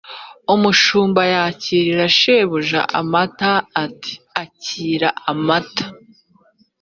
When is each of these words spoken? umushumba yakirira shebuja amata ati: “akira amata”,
umushumba 0.53 1.21
yakirira 1.33 2.05
shebuja 2.17 2.81
amata 2.99 3.51
ati: 3.83 4.13
“akira 4.43 5.09
amata”, 5.31 5.85